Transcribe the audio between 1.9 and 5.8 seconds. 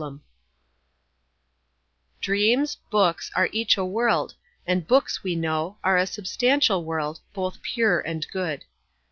MAGAZINE Dreams, books, are each a world; and books, we know,